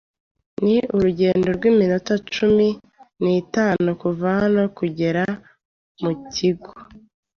[0.63, 2.67] Ni urugendo rw'iminota cumi
[3.21, 5.23] n'itanu kuva hano kugera
[6.01, 6.71] mu kigo.